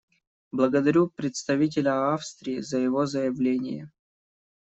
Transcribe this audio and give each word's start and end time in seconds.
Благодарю 0.51 1.09
представителя 1.09 2.11
Австрии 2.15 2.59
за 2.61 2.79
его 2.79 3.05
заявление. 3.05 3.91